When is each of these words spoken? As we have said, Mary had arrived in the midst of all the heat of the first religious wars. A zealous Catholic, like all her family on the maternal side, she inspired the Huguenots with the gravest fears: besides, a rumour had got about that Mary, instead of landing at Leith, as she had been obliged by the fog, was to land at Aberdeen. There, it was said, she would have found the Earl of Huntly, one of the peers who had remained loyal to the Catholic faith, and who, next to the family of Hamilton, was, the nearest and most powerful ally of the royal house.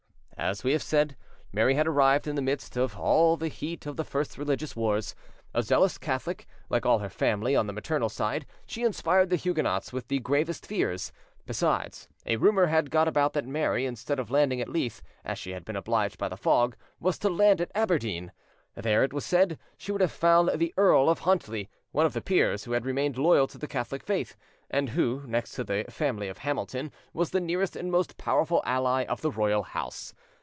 As 0.37 0.63
we 0.63 0.71
have 0.71 0.81
said, 0.81 1.15
Mary 1.53 1.75
had 1.75 1.85
arrived 1.87 2.25
in 2.27 2.33
the 2.35 2.41
midst 2.41 2.75
of 2.75 2.97
all 2.97 3.37
the 3.37 3.47
heat 3.47 3.85
of 3.85 3.95
the 3.95 4.03
first 4.03 4.39
religious 4.39 4.75
wars. 4.75 5.13
A 5.53 5.61
zealous 5.61 5.99
Catholic, 5.99 6.47
like 6.67 6.83
all 6.83 6.97
her 6.97 7.11
family 7.11 7.55
on 7.55 7.67
the 7.67 7.73
maternal 7.73 8.09
side, 8.09 8.47
she 8.65 8.81
inspired 8.83 9.29
the 9.29 9.35
Huguenots 9.35 9.93
with 9.93 10.07
the 10.07 10.17
gravest 10.17 10.65
fears: 10.65 11.11
besides, 11.45 12.09
a 12.25 12.37
rumour 12.37 12.65
had 12.65 12.89
got 12.89 13.07
about 13.07 13.33
that 13.33 13.45
Mary, 13.45 13.85
instead 13.85 14.17
of 14.17 14.31
landing 14.31 14.59
at 14.59 14.67
Leith, 14.67 15.03
as 15.23 15.37
she 15.37 15.51
had 15.51 15.63
been 15.63 15.75
obliged 15.75 16.17
by 16.17 16.27
the 16.27 16.35
fog, 16.35 16.75
was 16.99 17.19
to 17.19 17.29
land 17.29 17.61
at 17.61 17.71
Aberdeen. 17.75 18.31
There, 18.73 19.03
it 19.03 19.13
was 19.13 19.23
said, 19.25 19.59
she 19.77 19.91
would 19.91 20.01
have 20.01 20.11
found 20.11 20.49
the 20.57 20.73
Earl 20.75 21.07
of 21.07 21.19
Huntly, 21.19 21.69
one 21.91 22.07
of 22.07 22.13
the 22.13 22.21
peers 22.21 22.63
who 22.63 22.71
had 22.71 22.83
remained 22.83 23.15
loyal 23.19 23.45
to 23.45 23.59
the 23.59 23.67
Catholic 23.67 24.01
faith, 24.01 24.35
and 24.71 24.89
who, 24.89 25.21
next 25.27 25.51
to 25.51 25.63
the 25.63 25.85
family 25.91 26.27
of 26.29 26.39
Hamilton, 26.39 26.91
was, 27.13 27.29
the 27.29 27.39
nearest 27.39 27.75
and 27.75 27.91
most 27.91 28.17
powerful 28.17 28.63
ally 28.65 29.03
of 29.05 29.21
the 29.21 29.29
royal 29.31 29.61
house. 29.61 30.15